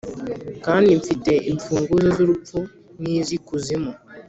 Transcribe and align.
kandi 0.65 0.89
mfite 1.01 1.31
imfunguzo 1.51 2.07
z’urupfu 2.17 2.57
n’iz’ikuzimu. 3.01 3.91